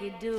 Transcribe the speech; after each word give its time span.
You 0.00 0.12
do. 0.20 0.37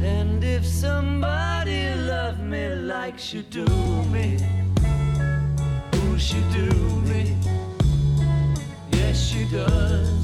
And 0.00 0.44
if 0.44 0.64
somebody 0.64 1.94
loved 1.94 2.40
me 2.40 2.68
like 2.68 3.34
you 3.34 3.42
do 3.42 3.66
me, 4.04 4.38
oh 5.94 6.16
she 6.16 6.40
do 6.52 6.70
me, 7.10 7.36
yes 8.92 9.18
she 9.20 9.46
does. 9.46 10.17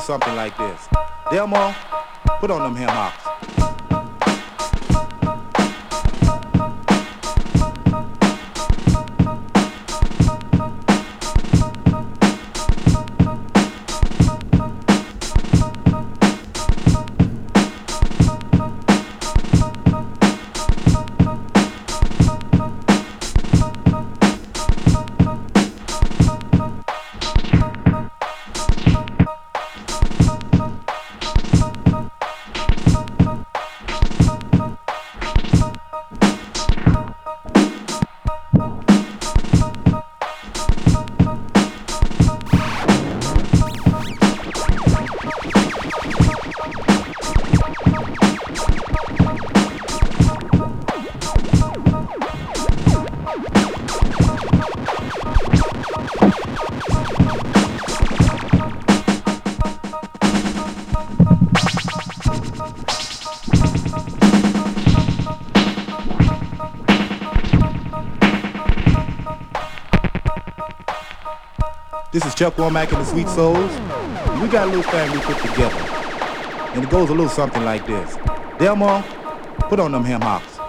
Something 0.00 0.34
like 0.34 0.56
this. 0.56 0.88
Delmo, 1.26 1.74
put 2.40 2.50
on 2.50 2.62
them 2.62 2.74
hocks. 2.88 3.29
Chuck 72.40 72.56
Womack 72.56 72.90
and 72.90 73.02
the 73.02 73.04
Sweet 73.04 73.28
Souls. 73.28 73.70
We 74.40 74.48
got 74.48 74.66
a 74.66 74.70
little 74.70 74.82
we 75.12 75.20
put 75.20 75.36
together, 75.42 75.76
and 76.72 76.82
it 76.82 76.88
goes 76.88 77.10
a 77.10 77.12
little 77.12 77.28
something 77.28 77.62
like 77.66 77.86
this. 77.86 78.16
Delmo, 78.56 79.02
put 79.68 79.78
on 79.78 79.92
them 79.92 80.04
ham 80.04 80.22
hocks. 80.22 80.59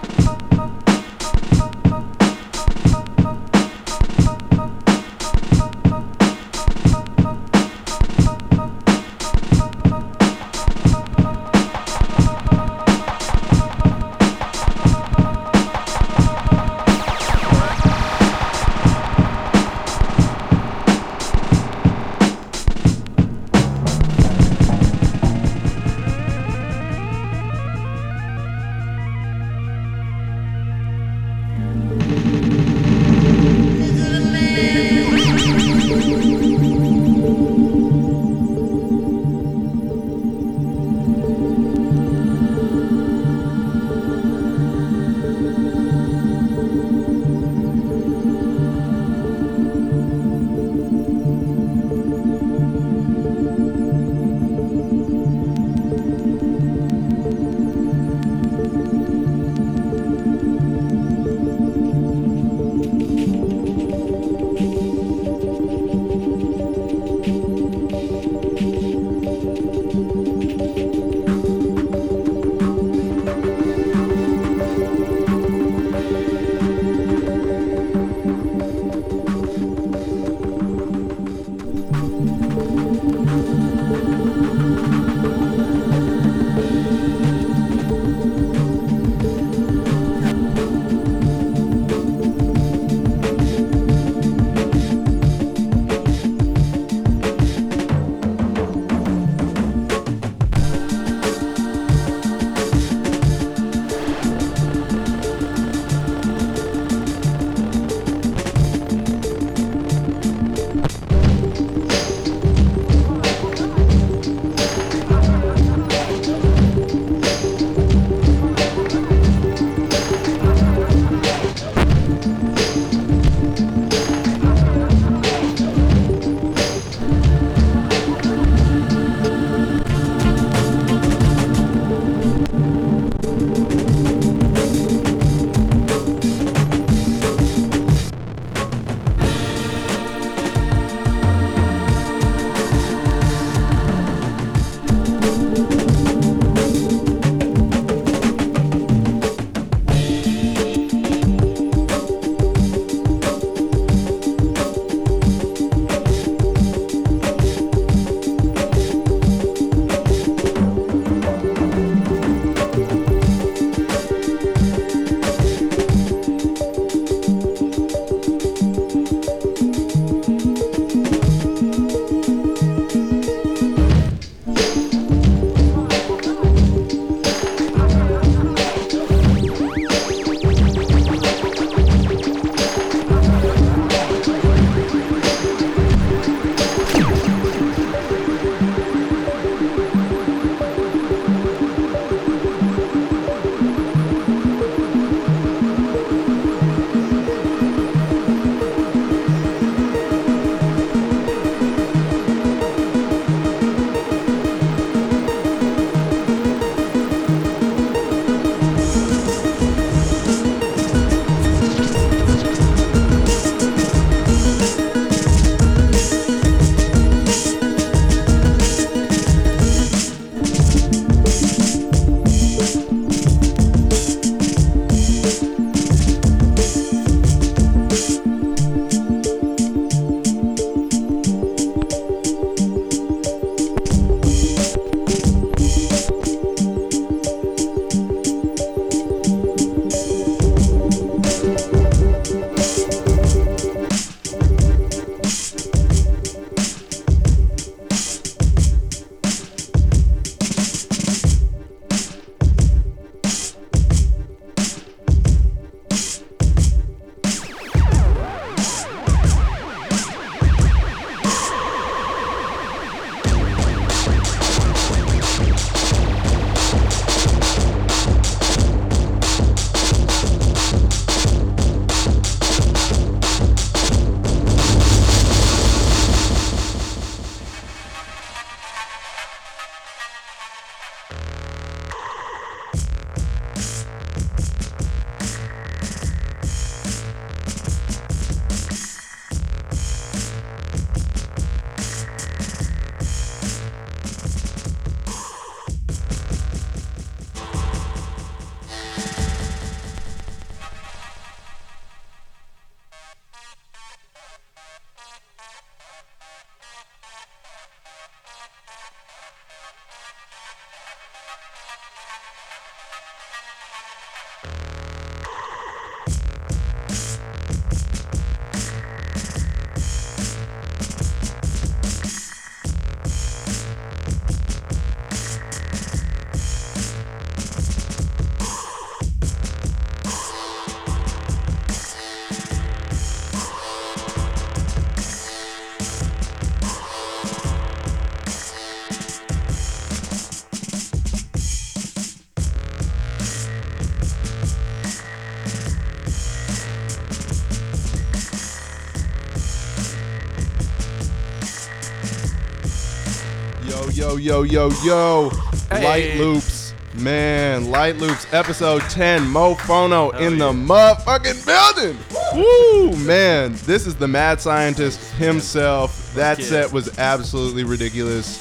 Yo, 354.12 354.18
yo, 354.18 354.42
yo, 354.42 354.70
yo. 354.84 355.30
Hey. 355.70 355.84
Lite 355.84 356.16
Loops. 356.18 356.74
Man, 356.96 357.70
Lite 357.70 357.96
Loops, 357.96 358.26
episode 358.30 358.82
10. 358.82 359.22
Mophono 359.22 360.12
in 360.20 360.36
the 360.36 360.52
yeah. 360.52 360.52
motherfucking 360.52 361.46
building. 361.46 361.98
Woo, 362.34 362.94
man. 363.06 363.54
This 363.64 363.86
is 363.86 363.94
the 363.94 364.06
mad 364.06 364.38
scientist 364.38 365.00
himself. 365.14 366.12
That 366.12 366.42
set 366.42 366.70
was 366.70 366.98
absolutely 366.98 367.64
ridiculous. 367.64 368.36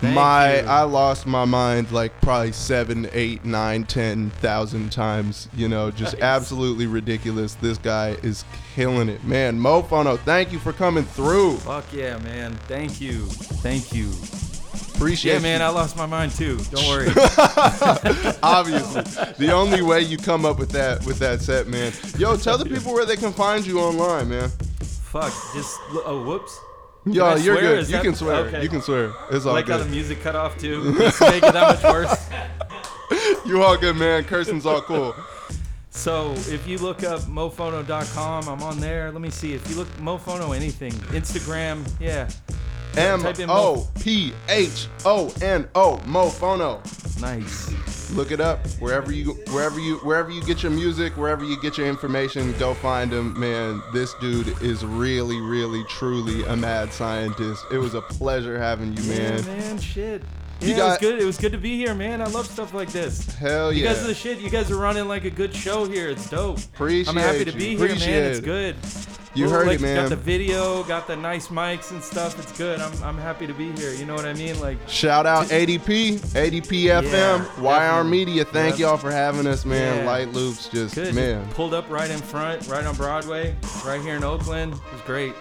Thank 0.00 0.14
my, 0.14 0.60
you. 0.60 0.68
I 0.68 0.82
lost 0.82 1.26
my 1.26 1.44
mind 1.44 1.90
like 1.90 2.12
probably 2.20 2.52
seven, 2.52 3.10
eight, 3.12 3.44
nine, 3.44 3.82
ten 3.82 4.30
thousand 4.30 4.92
times. 4.92 5.48
You 5.56 5.66
know, 5.66 5.90
just 5.90 6.12
Nice. 6.12 6.22
absolutely 6.22 6.86
ridiculous. 6.86 7.54
This 7.54 7.78
guy 7.78 8.10
is 8.22 8.44
killing 8.76 9.08
it, 9.08 9.24
man. 9.24 9.58
Mophono, 9.58 10.16
thank 10.20 10.52
you 10.52 10.60
for 10.60 10.72
coming 10.72 11.02
through. 11.02 11.56
Fuck 11.56 11.92
yeah, 11.92 12.18
man. 12.18 12.52
Thank 12.68 13.00
you. 13.00 13.26
Thank 13.26 13.92
you. 13.92 14.12
Appreciate 14.98 15.34
Yeah, 15.34 15.38
man, 15.38 15.60
you. 15.60 15.66
I 15.66 15.68
lost 15.70 15.96
my 15.96 16.06
mind 16.06 16.32
too. 16.32 16.56
Don't 16.72 16.86
worry. 16.88 17.06
Obviously, 18.42 19.02
the 19.38 19.52
only 19.52 19.80
way 19.82 20.00
you 20.02 20.16
come 20.18 20.44
up 20.44 20.58
with 20.58 20.70
that 20.72 21.04
with 21.06 21.18
that 21.20 21.40
set, 21.40 21.68
man. 21.68 21.92
Yo, 22.18 22.36
tell 22.36 22.58
the 22.58 22.64
people 22.64 22.92
where 22.92 23.06
they 23.06 23.16
can 23.16 23.32
find 23.32 23.64
you 23.64 23.80
online, 23.80 24.28
man. 24.28 24.48
Fuck. 24.80 25.32
Just 25.54 25.78
oh, 26.04 26.22
whoops. 26.26 26.58
Yo, 27.06 27.36
you're 27.36 27.54
swear? 27.56 27.60
good. 27.60 27.78
Is 27.78 27.90
You 27.90 27.96
that- 27.96 28.04
can 28.04 28.14
swear. 28.14 28.34
okay. 28.46 28.62
You 28.62 28.68
can 28.68 28.82
swear. 28.82 29.12
It's 29.30 29.46
all 29.46 29.54
good. 29.54 29.68
like 29.68 29.68
how 29.68 29.78
the 29.78 29.84
music 29.88 30.20
cut 30.20 30.34
off 30.36 30.58
too. 30.58 30.82
Make 30.98 31.12
it 31.12 31.52
that 31.52 31.82
much 31.82 31.84
worse. 31.84 32.28
You 33.46 33.62
all 33.62 33.78
good, 33.78 33.96
man. 33.96 34.24
Cursing's 34.24 34.66
all 34.66 34.82
cool. 34.82 35.14
So 35.90 36.32
if 36.48 36.68
you 36.68 36.76
look 36.76 37.02
up 37.02 37.20
mophono.com, 37.22 38.46
I'm 38.48 38.62
on 38.62 38.78
there. 38.78 39.10
Let 39.10 39.22
me 39.22 39.30
see. 39.30 39.54
If 39.54 39.68
you 39.70 39.76
look 39.76 39.88
mofono 39.96 40.54
anything, 40.54 40.92
Instagram, 40.92 41.90
yeah, 41.98 42.28
M 42.98 43.24
O 43.48 43.88
P 44.00 44.32
H 44.48 44.88
O 45.04 45.32
N 45.40 45.68
O 45.74 45.98
Mophono. 46.04 46.80
nice. 47.20 47.68
Look 48.12 48.32
it 48.32 48.40
up 48.40 48.66
wherever 48.80 49.12
you 49.12 49.32
wherever 49.52 49.78
you 49.78 49.96
wherever 49.98 50.30
you 50.30 50.42
get 50.42 50.62
your 50.62 50.72
music, 50.72 51.16
wherever 51.16 51.44
you 51.44 51.60
get 51.60 51.76
your 51.76 51.86
information. 51.86 52.54
Go 52.58 52.72
find 52.74 53.12
him, 53.12 53.38
man. 53.38 53.82
This 53.92 54.14
dude 54.14 54.48
is 54.62 54.84
really, 54.84 55.40
really, 55.40 55.84
truly 55.84 56.42
a 56.44 56.56
mad 56.56 56.92
scientist. 56.92 57.64
It 57.70 57.78
was 57.78 57.94
a 57.94 58.00
pleasure 58.00 58.58
having 58.58 58.96
you, 58.96 59.02
man. 59.04 59.38
Yeah, 59.38 59.42
man, 59.44 59.78
shit. 59.78 60.22
You 60.60 60.74
Yeah, 60.74 60.86
it 60.86 60.88
was 60.88 60.98
good. 60.98 61.18
It 61.20 61.24
was 61.24 61.38
good 61.38 61.52
to 61.52 61.58
be 61.58 61.76
here, 61.76 61.94
man. 61.94 62.20
I 62.20 62.26
love 62.26 62.46
stuff 62.46 62.74
like 62.74 62.90
this. 62.90 63.24
Hell 63.36 63.72
yeah! 63.72 63.78
You 63.82 63.84
guys 63.94 64.02
are 64.02 64.08
the 64.08 64.14
shit. 64.14 64.38
You 64.40 64.50
guys 64.50 64.70
are 64.70 64.76
running 64.78 65.06
like 65.06 65.24
a 65.24 65.30
good 65.30 65.54
show 65.54 65.84
here. 65.86 66.08
It's 66.08 66.28
dope. 66.28 66.58
Appreciate 66.58 67.08
I'm 67.08 67.16
happy 67.16 67.44
to 67.44 67.52
you. 67.52 67.56
be 67.58 67.68
here, 67.76 67.78
man. 67.78 67.86
Appreciate 67.90 68.24
It's 68.24 68.40
good. 68.40 68.76
You 69.34 69.44
Well, 69.44 69.54
heard 69.54 69.66
like, 69.68 69.78
it, 69.78 69.82
man. 69.82 69.96
Got 69.96 70.08
the 70.08 70.16
video, 70.16 70.82
got 70.84 71.06
the 71.06 71.14
nice 71.14 71.46
mics 71.48 71.92
and 71.92 72.02
stuff. 72.02 72.36
It's 72.40 72.56
good. 72.58 72.80
I'm, 72.80 72.90
I'm 73.04 73.18
happy 73.18 73.46
to 73.46 73.52
be 73.52 73.70
here. 73.72 73.92
You 73.92 74.04
know 74.04 74.14
what 74.14 74.24
I 74.24 74.32
mean? 74.32 74.58
Like, 74.58 74.78
Shout 74.88 75.26
out 75.26 75.46
ADP, 75.46 76.18
ADP 76.34 77.02
FM, 77.02 77.62
Yeah, 77.62 77.98
YR. 78.00 78.04
Media. 78.04 78.44
Thank 78.44 78.78
Yep. 78.78 78.78
y'all 78.80 78.96
for 78.96 79.12
having 79.12 79.46
us, 79.46 79.64
man. 79.64 79.98
Yeah. 79.98 80.10
Lite 80.10 80.32
Loops, 80.32 80.68
just 80.70 80.94
good. 80.96 81.14
man, 81.14 81.46
pulled 81.50 81.74
up 81.74 81.88
right 81.88 82.10
in 82.10 82.18
front, 82.18 82.66
right 82.66 82.84
on 82.84 82.96
Broadway, 82.96 83.54
right 83.86 84.00
here 84.00 84.16
in 84.16 84.24
Oakland. 84.24 84.72
It 84.74 84.92
was 84.92 85.02
great. 85.02 85.34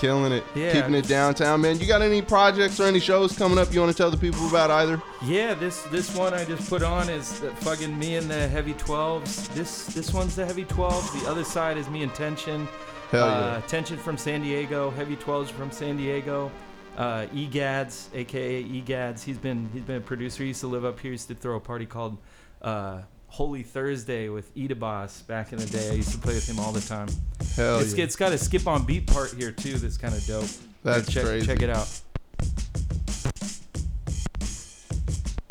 Killing 0.00 0.32
it, 0.32 0.42
Yeah. 0.54 0.72
keeping 0.72 0.94
it 0.94 1.06
downtown, 1.06 1.60
man. 1.60 1.78
You 1.78 1.86
got 1.86 2.00
any 2.02 2.22
projects 2.22 2.80
or 2.80 2.84
any 2.86 3.00
shows 3.00 3.36
coming 3.36 3.58
up 3.58 3.72
you 3.72 3.80
want 3.80 3.92
to 3.92 3.96
tell 3.96 4.10
the 4.10 4.16
people 4.16 4.48
about 4.48 4.70
either? 4.70 5.00
Yeah, 5.22 5.52
this 5.54 5.82
this 5.84 6.14
one 6.16 6.32
I 6.32 6.44
just 6.44 6.68
put 6.70 6.82
on 6.82 7.08
is 7.10 7.40
the 7.40 7.50
fucking 7.56 7.96
me 7.98 8.16
and 8.16 8.28
the 8.30 8.48
heavy 8.48 8.72
12s. 8.74 9.48
This 9.54 9.84
this 9.86 10.12
one's 10.14 10.34
the 10.34 10.46
heavy 10.46 10.64
12s. 10.64 11.22
The 11.22 11.30
other 11.30 11.44
side 11.44 11.76
is 11.76 11.88
me 11.90 12.02
and 12.02 12.14
Tension. 12.14 12.66
Hell 13.10 13.26
yeah. 13.26 13.32
Uh, 13.34 13.60
Tension 13.62 13.98
from 13.98 14.16
San 14.16 14.40
Diego, 14.42 14.90
heavy 14.90 15.16
12s 15.16 15.48
from 15.50 15.70
San 15.70 15.96
Diego. 15.96 16.50
Uh, 16.96 17.26
Egads, 17.34 18.08
aka 18.14 18.64
Egads, 18.64 19.22
he's 19.22 19.38
been 19.38 19.68
he's 19.72 19.82
been 19.82 19.96
a 19.98 20.00
producer. 20.00 20.42
He 20.42 20.48
used 20.48 20.60
to 20.60 20.66
live 20.66 20.84
up 20.84 20.98
here. 21.00 21.10
He 21.10 21.14
used 21.14 21.28
to 21.28 21.34
throw 21.34 21.56
a 21.56 21.60
party 21.60 21.86
called 21.86 22.16
uh, 22.62 23.02
Holy 23.30 23.62
Thursday 23.62 24.28
with 24.28 24.50
Boss 24.78 25.22
back 25.22 25.52
in 25.52 25.58
the 25.58 25.66
day. 25.66 25.90
I 25.90 25.94
used 25.94 26.10
to 26.12 26.18
play 26.18 26.34
with 26.34 26.48
him 26.48 26.58
all 26.58 26.72
the 26.72 26.80
time. 26.80 27.08
Hell 27.54 27.78
it's, 27.78 27.94
yeah. 27.94 28.04
it's 28.04 28.16
got 28.16 28.32
a 28.32 28.38
skip 28.38 28.66
on 28.66 28.84
beat 28.84 29.06
part 29.06 29.32
here 29.32 29.52
too. 29.52 29.78
That's 29.78 29.96
kind 29.96 30.14
of 30.14 30.26
dope. 30.26 30.48
That's 30.82 31.10
check, 31.10 31.24
crazy. 31.24 31.46
Check 31.46 31.62
it 31.62 31.70
out. 31.70 31.88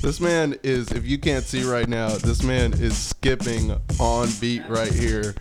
This 0.02 0.20
man 0.20 0.58
is, 0.62 0.92
if 0.92 1.06
you 1.06 1.18
can't 1.18 1.44
see 1.44 1.64
right 1.64 1.88
now, 1.88 2.10
this 2.10 2.44
man 2.44 2.74
is 2.74 2.98
skipping 2.98 3.72
on 4.00 4.28
beat 4.42 4.68
right 4.68 4.92
here. 4.92 5.34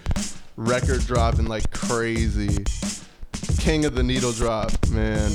Record 0.57 1.01
dropping 1.07 1.47
like 1.47 1.71
crazy. 1.73 2.65
King 3.59 3.85
of 3.85 3.95
the 3.95 4.03
needle 4.03 4.33
drop, 4.33 4.71
man. 4.91 5.33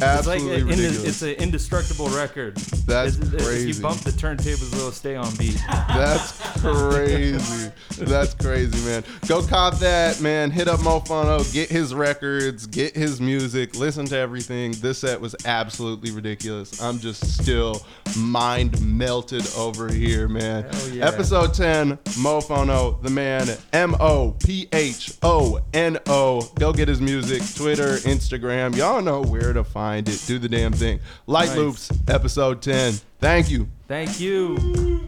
It's 0.00 0.26
like 0.28 0.36
Absolutely 0.40 0.52
a, 0.52 0.58
inde- 0.58 0.68
ridiculous. 0.68 1.04
it's 1.04 1.22
an 1.22 1.30
indestructible 1.42 2.08
record. 2.10 2.56
That's 2.86 3.16
It's- 3.16 3.32
it's- 3.32 3.46
crazy. 3.46 3.72
you 3.72 3.80
bump 3.82 4.00
the 4.02 4.12
turntables, 4.12 4.72
it'll 4.72 4.92
stay 4.92 5.16
on 5.16 5.34
beat. 5.36 5.56
That's 5.68 6.32
crazy. 6.60 7.70
That's 7.98 8.34
crazy, 8.34 8.78
man. 8.88 9.02
Go 9.26 9.42
cop 9.42 9.78
that, 9.80 10.20
man. 10.20 10.50
Hit 10.52 10.68
up 10.68 10.80
Mophono, 10.80 11.50
get 11.52 11.68
his 11.68 11.94
records, 11.94 12.66
get 12.68 12.94
his 12.94 13.20
music, 13.20 13.74
listen 13.76 14.06
to 14.06 14.16
everything. 14.16 14.72
This 14.80 14.98
set 14.98 15.20
was 15.20 15.34
absolutely 15.44 16.12
ridiculous. 16.12 16.80
I'm 16.80 17.00
just 17.00 17.26
still 17.42 17.84
mind 18.16 18.80
melted 18.80 19.46
over 19.56 19.88
here, 19.88 20.28
man. 20.28 20.66
Yeah. 20.92 21.06
Episode 21.08 21.54
10, 21.54 21.96
Mophono, 22.20 23.02
the 23.02 23.10
man, 23.10 23.48
M 23.72 23.94
O 24.00 24.34
P 24.44 24.68
H 24.72 25.12
O 25.22 25.60
N 25.72 25.98
O. 26.06 26.40
Go 26.58 26.72
get 26.72 26.88
his 26.88 27.00
music, 27.00 27.42
Twitter, 27.54 27.96
Instagram. 27.98 28.76
Y'all 28.76 29.02
know 29.02 29.22
where 29.22 29.52
to 29.52 29.64
find 29.64 30.08
it. 30.08 30.22
Do 30.26 30.38
the 30.38 30.48
damn 30.48 30.72
thing. 30.72 31.00
Lite 31.26 31.48
Nice. 31.48 31.56
Loops, 31.56 31.92
episode 32.08 32.62
10. 32.62 32.94
Thank 33.20 33.50
you. 33.50 33.68
Thank 33.86 34.20
you. 34.20 35.06